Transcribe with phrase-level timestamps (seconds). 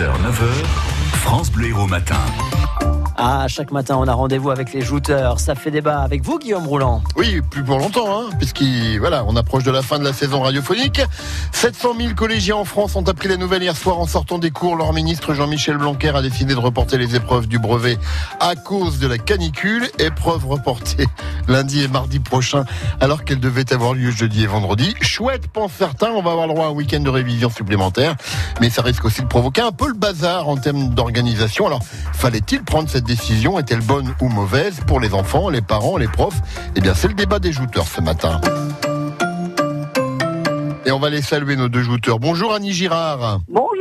[0.00, 0.48] 6h, 9h,
[1.12, 2.16] France Bleu Héros Matin.
[3.16, 5.40] Ah, chaque matin, on a rendez-vous avec les jouteurs.
[5.40, 7.02] Ça fait débat avec vous, Guillaume Roulant.
[7.16, 10.40] Oui, plus pour longtemps, hein, puisqu'on voilà, on approche de la fin de la saison
[10.40, 11.00] radiophonique.
[11.52, 14.76] 700 000 collégiens en France ont appris la nouvelle hier soir en sortant des cours.
[14.76, 17.98] Leur ministre Jean-Michel Blanquer a décidé de reporter les épreuves du brevet
[18.40, 19.88] à cause de la canicule.
[19.98, 21.06] Épreuves reportées
[21.50, 22.64] lundi et mardi prochain,
[23.00, 24.94] alors qu'elles devaient avoir lieu jeudi et vendredi.
[25.00, 26.10] Chouette, pensent certains.
[26.10, 28.14] On va avoir le droit à un week-end de révision supplémentaire,
[28.60, 31.66] mais ça risque aussi de provoquer un peu le bazar en termes d'organisation.
[31.66, 31.82] Alors,
[32.12, 36.40] fallait-il prendre cette décision est-elle bonne ou mauvaise pour les enfants, les parents, les profs?
[36.76, 38.40] Eh bien, c'est le débat des jouteurs ce matin.
[40.86, 42.20] Et on va les saluer, nos deux jouteurs.
[42.20, 43.40] Bonjour Annie Girard.
[43.48, 43.79] Bonjour.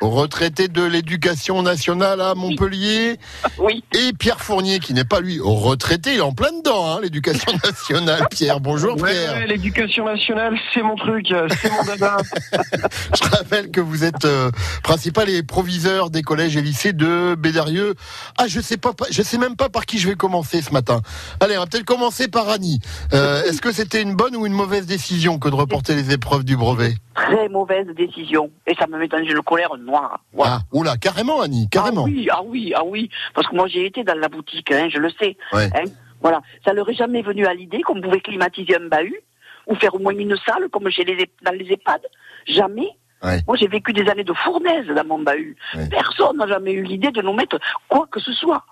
[0.00, 3.18] Retraité de l'éducation nationale à Montpellier.
[3.58, 3.82] Oui.
[3.94, 7.52] Et Pierre Fournier, qui n'est pas lui retraité, il est en plein dedans, hein, l'éducation
[7.64, 8.26] nationale.
[8.30, 9.32] Pierre, bonjour Ouais, Pierre.
[9.34, 12.16] ouais, l'éducation nationale, c'est mon truc, euh, c'est mon dada.
[12.52, 14.50] Je rappelle que vous êtes euh,
[14.82, 17.94] principal et proviseur des collèges et lycées de Bédarieux.
[18.38, 21.00] Ah, je sais pas, je sais même pas par qui je vais commencer ce matin.
[21.40, 22.80] Allez, on va peut-être commencer par Annie.
[23.12, 26.44] Euh, Est-ce que c'était une bonne ou une mauvaise décision que de reporter les épreuves
[26.44, 26.94] du brevet?
[27.26, 28.50] Très mauvaise décision.
[28.66, 30.20] Et ça me met dans une colère noire.
[30.32, 30.58] Voilà.
[30.60, 32.04] Ah, oula, carrément Annie, carrément.
[32.04, 33.10] Ah oui, ah oui, ah oui.
[33.34, 35.36] Parce que moi j'ai été dans la boutique, hein, je le sais.
[35.52, 35.68] Ouais.
[35.74, 35.90] Hein.
[36.20, 36.40] Voilà.
[36.64, 39.20] Ça leur est jamais venu à l'idée qu'on pouvait climatiser un bahut
[39.66, 42.02] ou faire au moins une salle comme chez les, dans les EHPAD.
[42.46, 42.90] Jamais.
[43.22, 43.40] Ouais.
[43.48, 45.56] Moi j'ai vécu des années de fournaise dans mon bahut.
[45.74, 45.88] Ouais.
[45.88, 48.64] Personne n'a jamais eu l'idée de nous mettre quoi que ce soit.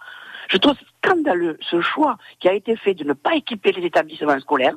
[0.49, 4.39] Je trouve scandaleux ce choix qui a été fait de ne pas équiper les établissements
[4.39, 4.77] scolaires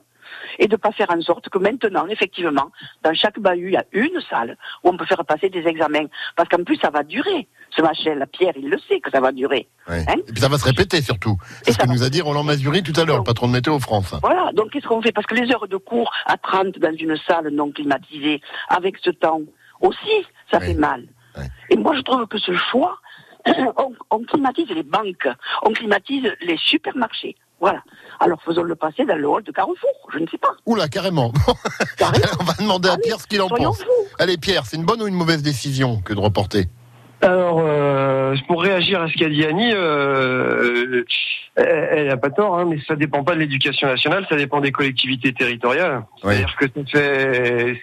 [0.59, 2.71] et de ne pas faire en sorte que maintenant, effectivement,
[3.03, 6.07] dans chaque bahut, il y a une salle où on peut faire passer des examens.
[6.35, 7.47] Parce qu'en plus, ça va durer.
[7.75, 9.67] Ce machin, la Pierre, il le sait que ça va durer.
[9.89, 10.03] Ouais.
[10.07, 11.37] Hein Et puis ça va se répéter surtout.
[11.63, 13.53] C'est ce que va- nous a dit Roland Mazuri tout à l'heure, le patron de
[13.53, 14.13] Météo France.
[14.21, 15.11] Voilà, donc qu'est-ce qu'on fait?
[15.11, 19.09] Parce que les heures de cours à 30 dans une salle non climatisée, avec ce
[19.11, 19.41] temps,
[19.81, 20.67] aussi, ça Ouais.
[20.67, 21.03] fait mal.
[21.37, 21.45] Ouais.
[21.69, 22.97] Et moi, je trouve que ce choix,
[23.45, 25.27] on, on climatise les banques,
[25.61, 27.35] on climatise les supermarchés.
[27.59, 27.81] Voilà.
[28.19, 30.51] Alors faisons-le passer dans le hall de Carrefour, je ne sais pas.
[30.65, 31.31] Oula, carrément.
[31.97, 32.25] Carrément.
[32.39, 33.79] on va demander à Allez, Pierre ce qu'il en pense.
[33.79, 33.85] fous.
[34.19, 36.65] Allez Pierre, c'est une bonne ou une mauvaise décision que de reporter?
[37.21, 41.03] Alors, euh, pour réagir à ce qu'a dit Annie, euh,
[41.57, 44.71] elle n'a pas tort, hein, mais ça dépend pas de l'éducation nationale, ça dépend des
[44.71, 46.03] collectivités territoriales.
[46.21, 46.65] C'est-à-dire que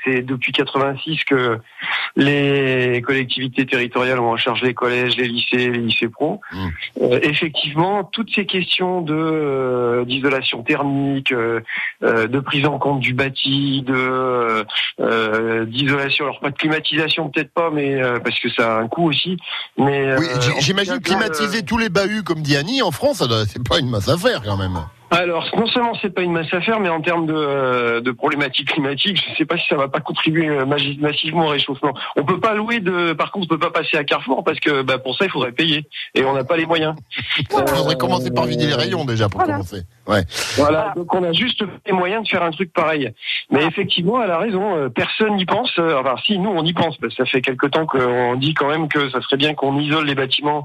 [0.04, 1.58] c'est depuis 86 que
[2.16, 6.40] les collectivités territoriales ont en charge les collèges, les lycées, les lycées pro.
[6.52, 6.68] Mm.
[7.02, 11.60] Euh, effectivement, toutes ces questions de euh, d'isolation thermique, euh,
[12.04, 14.64] euh, de prise en compte du bâti, de
[15.00, 18.86] euh, d'isolation, alors pas de climatisation peut-être pas, mais euh, parce que ça a un
[18.86, 19.36] coût aussi.
[19.78, 22.90] Mais Oui, euh, j'imagine tout cas, climatiser euh, tous les bahuts comme dit Annie en
[22.90, 24.78] France, c'est pas une masse à faire quand même.
[25.18, 28.10] Alors, non seulement c'est pas une masse à faire, mais en termes de, euh, de
[28.10, 31.92] problématiques climatiques, je sais pas si ça va pas contribuer euh, massivement au réchauffement.
[32.16, 34.82] On peut pas louer de, par contre, on peut pas passer à Carrefour parce que
[34.82, 36.94] bah, pour ça il faudrait payer et on n'a pas les moyens.
[37.38, 39.54] Il faudrait commencer par vider les rayons déjà pour Voilà.
[39.54, 39.82] commencer.
[40.06, 40.22] Ouais.
[40.56, 43.10] Voilà, donc on a juste les moyens de faire un truc pareil.
[43.50, 45.72] Mais effectivement, elle a raison, euh, personne n'y pense.
[45.78, 48.54] euh, Enfin, si, nous, on y pense, parce que ça fait quelque temps qu'on dit
[48.54, 50.64] quand même que ça serait bien qu'on isole les bâtiments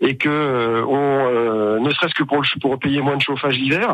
[0.00, 3.54] et que euh, on, euh, ne serait-ce que pour, le- pour payer moins de chauffage
[3.56, 3.89] l'hiver.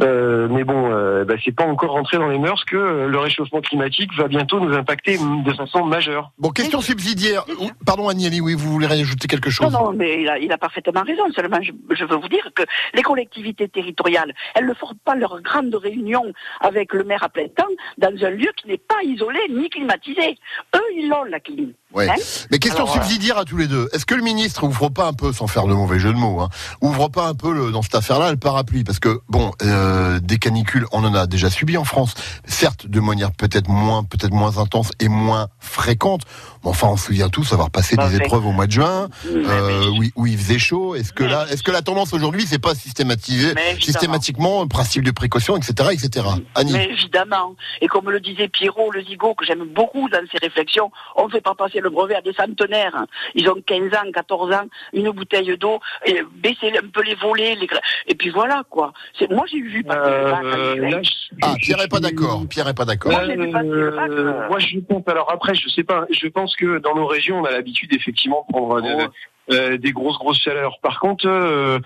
[0.00, 3.18] Euh, mais bon, euh, bah, c'est pas encore rentré dans les mœurs que euh, le
[3.18, 6.30] réchauffement climatique va bientôt nous impacter de façon majeure.
[6.38, 7.44] Bon, question subsidiaire.
[7.84, 10.52] Pardon Annie, Ali, oui, vous voulez rajouter quelque Non, chose non, mais il a, il
[10.52, 11.24] a parfaitement raison.
[11.34, 12.62] Seulement, je, je veux vous dire que
[12.94, 16.24] les collectivités territoriales, elles ne font pas leur grande réunion
[16.60, 17.64] avec le maire à plein temps
[17.98, 20.36] dans un lieu qui n'est pas isolé ni climatisé.
[20.74, 21.72] Eux, ils l'ont, la clim.
[21.94, 22.08] Ouais.
[22.10, 22.14] Hein
[22.50, 23.88] Mais question Alors, subsidiaire à tous les deux.
[23.92, 26.40] Est-ce que le ministre ouvre pas un peu, sans faire de mauvais jeu de mots,
[26.40, 26.48] hein,
[26.82, 28.84] ouvre pas un peu le- dans cette affaire-là le parapluie?
[28.84, 32.14] Parce que bon, euh, des canicules, on en a déjà subi en France.
[32.44, 36.22] Certes, de manière peut-être moins, peut-être moins intense et moins fréquente.
[36.64, 39.08] Mais enfin, on se souvient tous avoir passé Bah, des épreuves au mois de juin,
[39.26, 40.96] euh, où, il- où il faisait chaud.
[40.96, 43.80] Est-ce que Mais- là, est-ce que la tendance aujourd'hui, c'est pas évidemment.
[43.80, 46.26] systématiquement, le principe de précaution, etc., etc.
[46.54, 46.72] Annie.
[46.72, 47.54] Mais évidemment.
[47.80, 51.30] Et comme le disait Pierrot, le zigot, que j'aime beaucoup dans ses réflexions, on ne
[51.30, 53.04] fait pas passer le brevet à des centenaires.
[53.34, 57.54] Ils ont 15 ans, 14 ans, une bouteille d'eau, et baisser un peu les volets,
[57.54, 57.66] les...
[57.66, 58.92] gra- et puis voilà, quoi.
[59.18, 61.10] C'est, moi, j'ai vu passer le bac Euh, là, je-
[61.42, 62.42] Ah, Pierre est pas d'accord.
[62.48, 63.12] Pierre est pas d'accord.
[63.12, 64.48] Moi, j'ai vu passer le bac, Euh, euh.
[64.48, 65.02] moi, je pense.
[65.08, 66.06] Alors après, je sais pas.
[66.10, 68.82] Je pense que dans nos régions, on a l'habitude effectivement de prendre.
[68.84, 69.10] Oh.
[69.50, 70.78] Euh, des grosses grosses chaleurs.
[70.82, 71.78] Par contre, euh,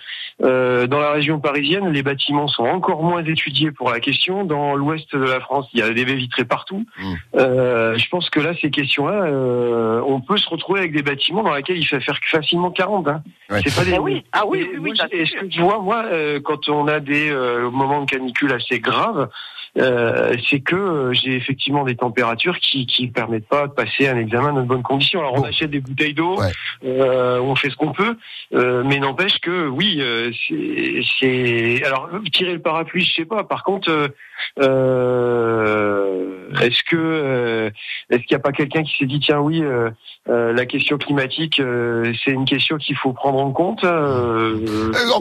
[0.43, 4.45] euh, dans la région parisienne, les bâtiments sont encore moins étudiés pour la question.
[4.45, 6.87] Dans l'ouest de la France, il y a des baies vitrées partout.
[6.99, 7.15] Mm.
[7.37, 11.43] Euh, je pense que là, ces questions-là, euh, on peut se retrouver avec des bâtiments
[11.43, 13.09] dans lesquels il fait faire facilement 40.
[13.09, 13.23] Hein.
[13.51, 13.61] Ouais.
[13.65, 13.93] C'est pas des.
[13.95, 15.41] Eh oui, ah oui, oui, oui, Est-ce sûr.
[15.41, 19.29] que tu vois, moi, euh, quand on a des euh, moments de canicule assez graves,
[19.79, 24.19] euh, c'est que euh, j'ai effectivement des températures qui qui permettent pas de passer un
[24.19, 25.21] examen dans de bonnes conditions.
[25.21, 26.51] Alors on achète des bouteilles d'eau, Ouais.
[26.85, 28.17] euh, on fait ce qu'on peut,
[28.55, 30.31] euh, mais n'empêche que oui, euh,
[31.19, 33.45] c'est alors tirer le parapluie, je sais pas.
[33.45, 34.11] Par contre,
[34.61, 37.71] euh, est-ce que
[38.11, 39.63] est-ce qu'il n'y a pas quelqu'un qui s'est dit tiens oui,
[40.27, 41.61] la question climatique,
[42.25, 43.85] c'est une question qu'il faut prendre en compte.
[43.85, 43.91] on a,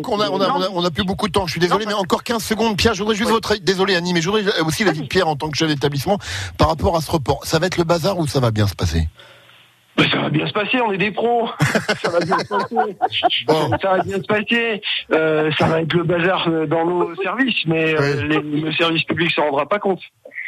[0.08, 2.24] on, a, on, a, on a plus beaucoup de temps, je suis désolé, mais encore
[2.24, 2.78] 15 secondes.
[2.78, 3.56] Pierre, je voudrais juste votre.
[3.56, 6.18] Désolé Annie, mais je voudrais aussi l'avis de Pierre en tant que chef d'établissement
[6.58, 7.46] par rapport à ce report.
[7.46, 9.08] Ça va être le bazar ou ça va bien se passer?
[10.00, 11.50] Ben, ça va bien se passer, on est des pros.
[12.02, 12.76] ça va bien se passer.
[13.48, 13.70] Bon.
[13.82, 14.82] Ça va bien se passer.
[15.12, 19.04] Euh, ça va être le bazar euh, dans nos services, mais euh, les- le service
[19.04, 20.02] public s'en rendra pas compte.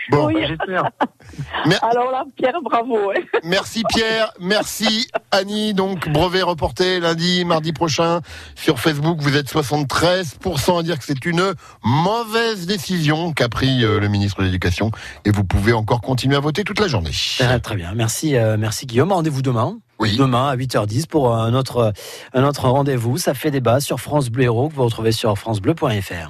[0.09, 0.35] Bon, Oui.
[0.47, 0.89] J'espère.
[1.83, 3.11] Alors là, Pierre, bravo.
[3.11, 3.21] hein.
[3.43, 5.73] merci Pierre, merci Annie.
[5.73, 8.21] Donc brevet reporté lundi, mardi prochain
[8.55, 9.19] sur Facebook.
[9.21, 11.53] Vous êtes 73% à dire que c'est une
[11.83, 14.91] mauvaise décision qu'a pris euh, le ministre de l'Éducation
[15.25, 17.11] et vous pouvez encore continuer à voter toute la journée.
[17.39, 19.11] Ah, très bien, merci, euh, merci Guillaume.
[19.11, 19.77] Rendez-vous demain.
[19.99, 20.17] Oui.
[20.17, 21.93] Demain à 8h10 pour un autre,
[22.33, 23.19] un autre rendez-vous.
[23.19, 26.29] Ça fait débat sur France Bleu Héros que vous retrouvez sur francebleu.fr.